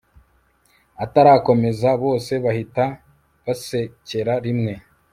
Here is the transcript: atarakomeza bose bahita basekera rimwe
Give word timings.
atarakomeza 1.03 1.89
bose 2.03 2.31
bahita 2.45 2.83
basekera 3.45 4.33
rimwe 4.45 4.73